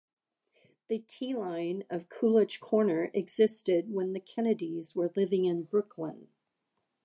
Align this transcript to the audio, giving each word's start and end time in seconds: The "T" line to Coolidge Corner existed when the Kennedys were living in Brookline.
The 0.87 0.97
"T" 0.97 1.35
line 1.35 1.83
to 1.91 2.03
Coolidge 2.09 2.59
Corner 2.59 3.11
existed 3.13 3.93
when 3.93 4.13
the 4.13 4.19
Kennedys 4.19 4.95
were 4.95 5.13
living 5.15 5.45
in 5.45 5.61
Brookline. 5.65 6.27